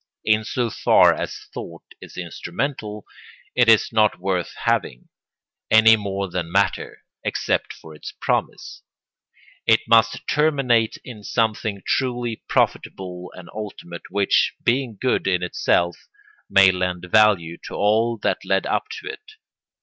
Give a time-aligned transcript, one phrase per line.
[0.25, 3.05] In so far as thought is instrumental
[3.53, 5.09] it is not worth having,
[5.69, 8.81] any more than matter, except for its promise;
[9.67, 16.07] it must terminate in something truly profitable and ultimate which, being good in itself,
[16.49, 19.33] may lend value to all that led up to it.